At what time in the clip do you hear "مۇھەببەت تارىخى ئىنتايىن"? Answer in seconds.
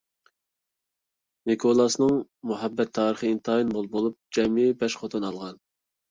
2.51-3.69